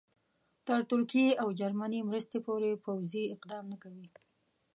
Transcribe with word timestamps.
تر 0.67 0.79
ترکیې 0.89 1.29
او 1.41 1.47
جرمني 1.59 1.99
مرستې 2.09 2.37
پورې 2.45 2.81
پوځي 2.85 3.23
اقدام 3.35 3.65
نه 3.71 3.77
کوي. 3.83 4.07